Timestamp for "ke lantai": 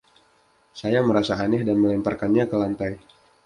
2.51-2.91